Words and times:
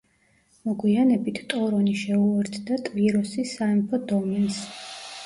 მოგვიანებით 0.67 1.41
ტორონი 1.51 1.93
შეუერთდა 2.03 2.79
ტვიროსის 2.87 3.53
სამეფო 3.59 4.01
დომენს. 4.15 4.59